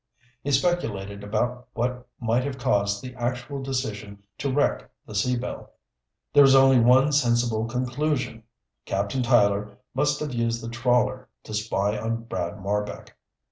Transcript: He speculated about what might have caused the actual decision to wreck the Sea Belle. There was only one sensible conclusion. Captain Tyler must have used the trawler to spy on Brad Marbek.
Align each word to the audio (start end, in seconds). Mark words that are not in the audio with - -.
He 0.41 0.49
speculated 0.49 1.23
about 1.23 1.67
what 1.73 2.07
might 2.19 2.43
have 2.43 2.57
caused 2.57 3.03
the 3.03 3.13
actual 3.13 3.61
decision 3.61 4.23
to 4.39 4.51
wreck 4.51 4.89
the 5.05 5.13
Sea 5.13 5.37
Belle. 5.37 5.71
There 6.33 6.41
was 6.41 6.55
only 6.55 6.79
one 6.79 7.11
sensible 7.11 7.65
conclusion. 7.67 8.41
Captain 8.85 9.21
Tyler 9.21 9.77
must 9.93 10.19
have 10.19 10.33
used 10.33 10.63
the 10.63 10.69
trawler 10.69 11.29
to 11.43 11.53
spy 11.53 11.99
on 11.99 12.23
Brad 12.23 12.57
Marbek. 12.63 13.15